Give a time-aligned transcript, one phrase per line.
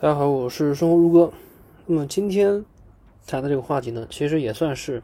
[0.00, 1.32] 大家好，我是生活如歌。
[1.86, 2.64] 那么今天
[3.26, 5.02] 谈的这个话题呢，其实也算是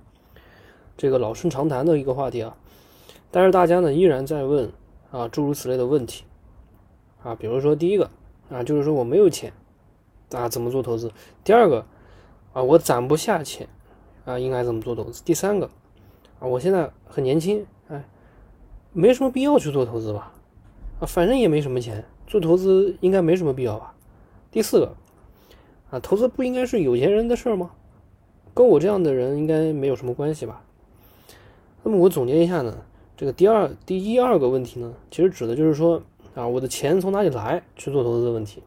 [0.96, 2.56] 这个老生常谈的一个话题啊。
[3.32, 4.70] 但是大家呢依然在问
[5.10, 6.22] 啊诸如此类的问题
[7.24, 8.08] 啊，比如说第一个
[8.48, 9.52] 啊，就是说我没有钱
[10.30, 11.10] 啊，怎么做投资？
[11.42, 11.84] 第二个
[12.52, 13.68] 啊，我攒不下钱
[14.24, 15.24] 啊，应该怎么做投资？
[15.24, 15.68] 第三个
[16.38, 18.04] 啊，我现在很年轻，哎，
[18.92, 20.32] 没什么必要去做投资吧？
[21.00, 23.92] 啊，反正也没什么钱，做投资应该没什么必要吧？
[24.54, 24.94] 第四个，
[25.90, 27.72] 啊，投资不应该是有钱人的事儿吗？
[28.54, 30.62] 跟我这样的人应该没有什么关系吧？
[31.82, 32.84] 那么我总结一下呢，
[33.16, 36.00] 这个第二、第一二个问题呢，其实指的就是说
[36.36, 38.62] 啊，我的钱从哪里来去做投资的问题。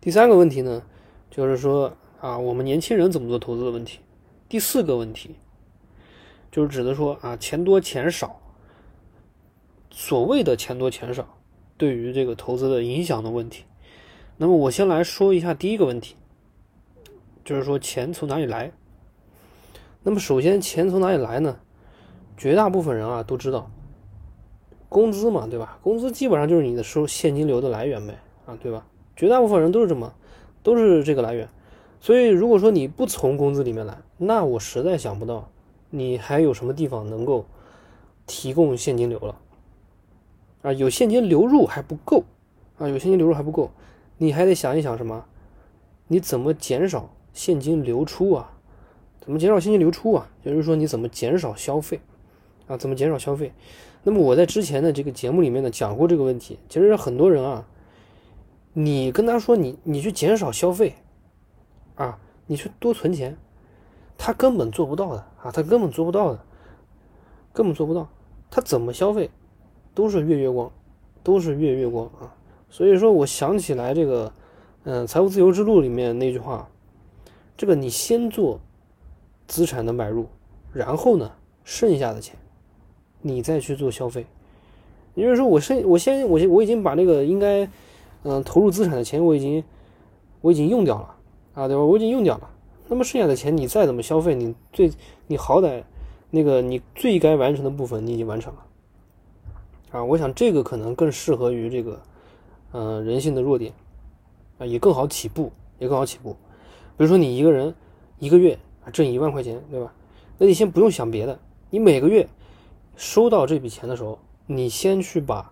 [0.00, 0.84] 第三个问题呢，
[1.28, 3.98] 就是说啊，我们年轻人怎么做投资的问题。
[4.48, 5.34] 第四个问题，
[6.52, 8.40] 就是指的说啊，钱多钱少，
[9.90, 11.26] 所谓的钱多钱少，
[11.76, 13.64] 对于这个投资的影响的问题。
[14.36, 16.16] 那么我先来说一下第一个问题，
[17.44, 18.72] 就是说钱从哪里来。
[20.02, 21.58] 那么首先钱从哪里来呢？
[22.36, 23.70] 绝大部分人啊都知道，
[24.88, 25.78] 工资嘛，对吧？
[25.82, 28.84] 工资基本上就是你的收现金流的来源呗，啊，对吧？
[29.14, 30.12] 绝大部分人都是这么，
[30.64, 31.48] 都是这个来源。
[32.00, 35.48] 所以如果说你不从工资里面来，那我实在想不到
[35.90, 37.44] 你还有什么地方能够
[38.26, 39.38] 提供现金流了。
[40.62, 42.24] 啊，有现金流入还不够，
[42.78, 43.70] 啊，有现金流入还不够。
[44.22, 45.24] 你还得想一想什么？
[46.06, 48.52] 你怎么减少现金流出啊？
[49.20, 50.30] 怎么减少现金流出啊？
[50.44, 52.00] 就是说，你怎么减少消费
[52.68, 52.76] 啊？
[52.76, 53.52] 怎么减少消费？
[54.04, 56.60] 那么我在之前的这个节目里面呢讲过这个问题。
[56.68, 57.66] 其实很多人啊，
[58.74, 60.94] 你跟他说你你去减少消费
[61.96, 63.36] 啊，你去多存钱，
[64.16, 66.44] 他根本做不到的啊，他根本做不到的，
[67.52, 68.08] 根本做不到。
[68.52, 69.30] 他怎么消费，
[69.94, 70.70] 都是月月光，
[71.24, 72.32] 都是月月光啊。
[72.72, 74.32] 所以说，我想起来这个，
[74.84, 76.70] 嗯，《财务自由之路》里面那句话，
[77.54, 78.58] 这个你先做
[79.46, 80.24] 资产的买入，
[80.72, 81.30] 然后呢，
[81.64, 82.34] 剩下的钱，
[83.20, 84.24] 你再去做消费。
[85.14, 87.68] 也就是说，我剩我先我我已经把那个应该
[88.22, 89.62] 嗯投入资产的钱，我已经
[90.40, 91.14] 我已经用掉了
[91.52, 91.82] 啊，对吧？
[91.82, 92.48] 我已经用掉了。
[92.88, 94.90] 那么剩下的钱，你再怎么消费，你最
[95.26, 95.82] 你好歹
[96.30, 98.66] 那个你最该完成的部分，你已经完成了
[99.90, 100.02] 啊。
[100.02, 102.00] 我想这个可能更适合于这个。
[102.72, 103.72] 嗯，人性的弱点
[104.58, 106.32] 啊，也更好起步，也更好起步。
[106.96, 107.74] 比如说，你一个人
[108.18, 109.92] 一个月啊挣一万块钱，对吧？
[110.38, 111.38] 那你先不用想别的，
[111.70, 112.28] 你每个月
[112.96, 115.42] 收到这笔钱的时候，你先去把，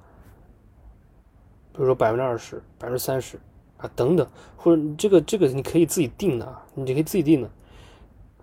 [1.72, 3.38] 比如说百分之二十、百分之三十
[3.76, 4.26] 啊等等，
[4.56, 7.50] 或者这个这个你可以自己定的啊，你就可以自己定的，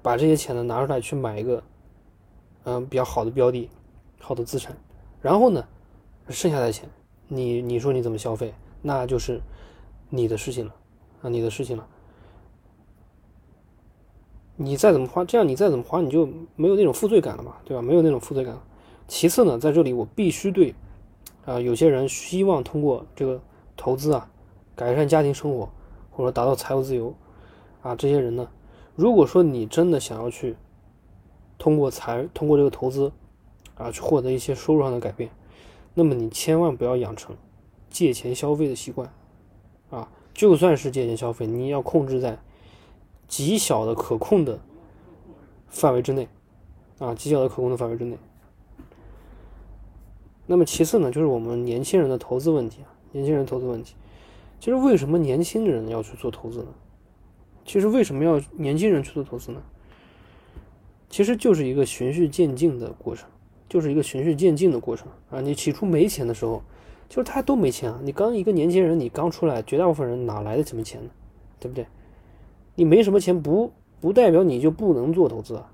[0.02, 1.64] 把这些钱呢拿出来去买一个
[2.64, 3.70] 嗯比较好的标的、
[4.20, 4.76] 好的资产，
[5.22, 5.66] 然后呢，
[6.30, 6.90] 剩下的钱
[7.28, 8.54] 你你说你怎么消费？
[8.82, 9.42] 那就是
[10.10, 10.76] 你的事情了
[11.22, 11.88] 啊，你的事情了。
[14.60, 17.82] 你再怎么花，这样你再怎么花，你就没有那种负罪感了嘛，对吧？
[17.82, 18.58] 没有那种负罪感。
[19.08, 20.74] 其次呢，在这里我必须对
[21.46, 23.40] 啊，有些人希望通过这个
[23.76, 24.30] 投资啊，
[24.76, 25.70] 改善家庭生活
[26.10, 27.14] 或者达到财务自由
[27.84, 28.50] 啊，这些人呢，
[28.96, 30.56] 如果说你真的想要去
[31.60, 33.12] 通过财通过这个投资
[33.76, 35.30] 啊，去获得一些收入上的改变，
[35.94, 37.36] 那么你千万不要养成。
[37.90, 39.12] 借钱消费的习惯，
[39.90, 42.38] 啊，就算是借钱消费，你要控制在
[43.28, 44.60] 极小的可控的
[45.68, 46.28] 范围之内，
[47.00, 48.18] 啊，极小的可控的范围之内。
[50.46, 53.96] 那么其次呢，就是我们年轻人的投资问题啊，年轻人投资问题，
[54.60, 56.68] 其实为什么年轻人要去做投资呢？
[57.66, 59.62] 其实为什么要年轻人去做投资呢？
[61.10, 63.30] 其实就是一个循序渐进的过程，
[63.68, 65.42] 就是一个循序渐进的过程啊。
[65.42, 66.62] 你起初没钱的时候。
[67.10, 68.00] 就是他都没钱啊！
[68.04, 71.10] 你刚一个年轻人，你刚出来，绝大部分人哪来的什么钱呢？
[71.60, 71.86] 对不对？
[72.76, 75.72] 你没什么钱，不不代表你就不能做投资啊！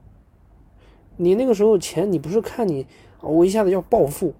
[1.17, 2.85] 你那个时候钱，你不是看你
[3.21, 4.33] 我一下子要暴富，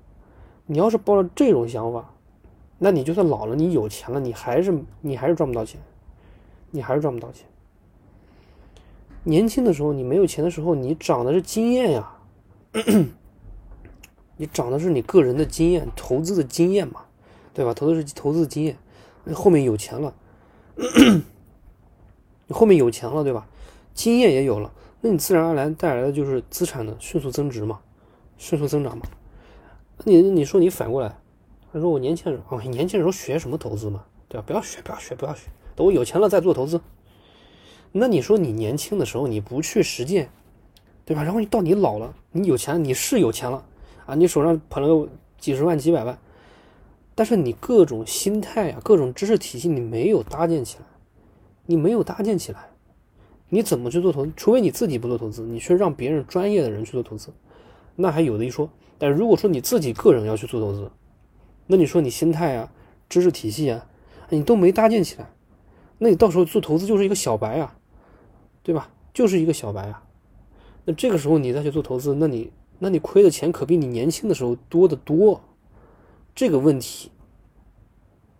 [0.65, 2.13] 你要是抱着这种想法，
[2.77, 5.81] 那你就算老了，你有钱了，你还是你还是赚不到钱，
[6.71, 7.45] 你还是赚不到钱。
[9.23, 12.13] 年轻的时候，你没有钱的时候，你长的是经验呀。
[14.37, 17.01] 你涨的是你个人的经验，投资的经验嘛，
[17.53, 17.73] 对吧？
[17.73, 18.77] 投的是投资的经验，
[19.33, 20.13] 后面有钱了，
[22.47, 23.47] 你后面有钱了，对吧？
[23.93, 24.71] 经验也有了，
[25.01, 27.79] 那你自然而然带来的就是资产的迅速增值嘛，
[28.37, 29.05] 迅速增长嘛。
[30.03, 31.15] 你你说你反过来，
[31.71, 34.43] 他说我年轻人哦，年轻人时候学什么投资嘛，对吧？
[34.47, 36.81] 不要学，不要学，不要学，等我有钱了再做投资。
[37.91, 40.31] 那你说你年轻的时候你不去实践，
[41.05, 41.21] 对吧？
[41.21, 43.63] 然后你到你老了，你有钱，你是有钱了。
[44.05, 46.17] 啊，你手上捧了个几十万、几百万，
[47.15, 50.85] 但是你各种心态啊，各种知识体系你没有搭建起来，
[51.65, 52.69] 你没有搭建起来，
[53.49, 54.25] 你怎么去做投？
[54.35, 57.31] 除非你自己不做投资，你去让别人专业的人去做投资，
[57.95, 58.69] 那还有的一说。
[58.97, 60.91] 但如果说你自己个人要去做投资，
[61.67, 62.71] 那你说你心态啊、
[63.09, 63.85] 知识体系啊，
[64.29, 65.29] 你都没搭建起来，
[65.97, 67.75] 那你到时候做投资就是一个小白啊，
[68.63, 68.89] 对吧？
[69.13, 70.03] 就是一个小白啊。
[70.85, 72.51] 那这个时候你再去做投资，那你
[72.83, 75.39] 那你亏的钱可比你年轻的时候多得多。
[76.35, 77.09] 这个问题，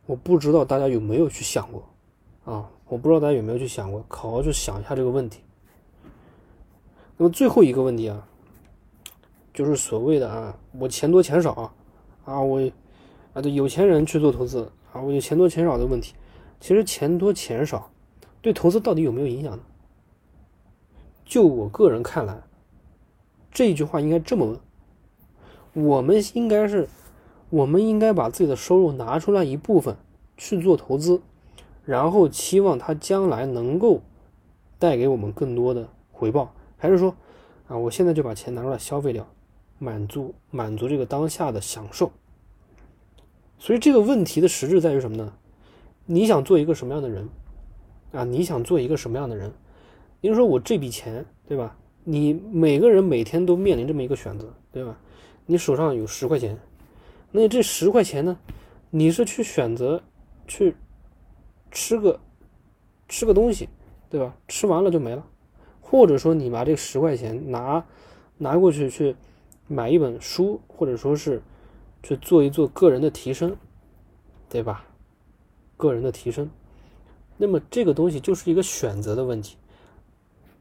[0.06, 1.88] 我不知道大家有没有去想过
[2.44, 2.70] 啊？
[2.90, 5.40] 我不知道大家有没有去想过，好好去想一下这个问题。
[7.16, 8.28] 那么最后一个问题啊，
[9.54, 11.74] 就是所谓的啊，我钱多钱少啊，
[12.26, 12.70] 啊我
[13.34, 16.16] 啊，对有钱人去做投资啊，我有钱多钱少的问题。
[16.60, 17.90] 其实钱多钱少
[18.42, 19.64] 对投资到底有没有影响呢？
[21.24, 22.44] 就我个人看来，
[23.54, 24.46] 这句话应该这么
[25.74, 26.90] 问：我们应该是。
[27.50, 29.96] 我们应该把自己的收入拿出来一部分
[30.36, 31.22] 去做投资，
[31.86, 34.02] 然后期望它将来能够
[34.80, 37.16] 带给我们更多的回报，还是说
[37.68, 39.28] 啊，我现在就把钱拿出来消费掉，
[39.78, 42.12] 满足满足这个当下的享受？
[43.60, 45.32] 所以这个问题的实质在于什么呢？
[46.08, 47.30] 你想做一个什么样的人
[48.14, 48.24] 啊？
[48.24, 49.54] 你想做一个什么样的人？
[50.22, 51.78] 也就说，我这笔钱，对吧？
[52.04, 55.00] 你每个人每天都面临这么一个选择，对吧？
[55.46, 56.58] 你手上有十块钱。
[57.32, 58.38] 那这十块钱呢？
[58.92, 60.04] 你是去选择
[60.48, 60.76] 去
[61.72, 62.20] 吃个
[63.08, 63.68] 吃个东西，
[64.10, 64.36] 对吧？
[64.48, 65.26] 吃完了就没了，
[65.82, 67.84] 或者说你把这十块钱拿
[68.38, 69.16] 拿过去去
[69.68, 71.42] 买一本书，或者说是
[72.04, 73.56] 去做一做个人的提升，
[74.48, 74.86] 对吧？
[75.76, 76.50] 个人的提升，
[77.38, 79.58] 那么这个东西就是一个选择的问题。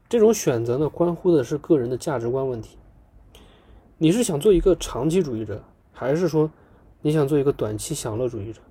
[0.09, 2.77] 这种选择呢，关乎的是个人的价值观问题。
[3.97, 6.49] 你是想做一个长期主义者，还是说？
[7.05, 8.61] 你想做一个短期享乐主义者，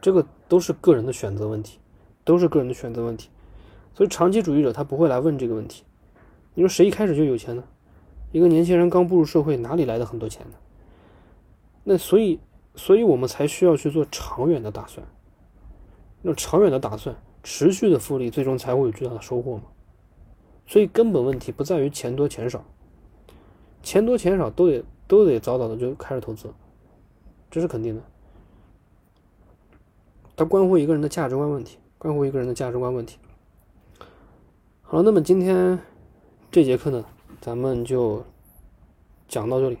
[0.00, 1.80] 这个都是个人的选择问题，
[2.22, 3.28] 都是个人的选择问题。
[3.94, 5.82] 所以长期主义者他不会来问这个问题。
[6.54, 7.64] 你说谁一开始就有钱呢？
[8.30, 10.56] 一个年轻人刚步入社会，哪里来的很多钱呢？
[11.82, 12.38] 那所以，
[12.76, 15.04] 所以我们才需要去做长远的打算。
[16.22, 19.64] 那长远的打算，持续的复利，最终才会有巨大的收获嘛。
[20.68, 22.62] 所以根本问题不在于钱多钱少，
[23.82, 26.48] 钱多钱少都得都得早早的就开始投资。
[27.50, 28.02] 这是肯定的，
[30.36, 33.18] 它关乎一个人的价值观问题，关乎一个人的价值观问题。
[34.82, 35.78] 好了，那么今天
[36.50, 37.02] 这节课呢，
[37.40, 38.22] 咱们就
[39.26, 39.78] 讲到这里。